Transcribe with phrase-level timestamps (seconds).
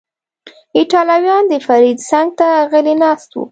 [0.77, 3.41] ایټالویان، د فرید څنګ ته غلی ناست و.